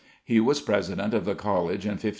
He 0.25 0.39
was 0.39 0.61
president 0.61 1.13
of 1.13 1.25
the 1.25 1.35
College 1.35 1.85
in 1.85 1.91
1555. 2.01 2.09